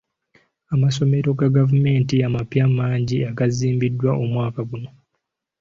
Amasomero 0.73 1.29
ga 1.39 1.49
gavumenti 1.57 2.15
amapya 2.27 2.65
mangi 2.77 3.17
agazimbiddwa 3.31 4.09
omwaka 4.23 4.61
guno. 4.69 4.89